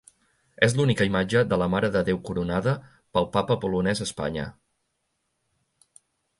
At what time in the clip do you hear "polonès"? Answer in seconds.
3.67-4.05